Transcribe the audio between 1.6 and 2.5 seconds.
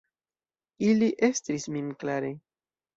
min klare.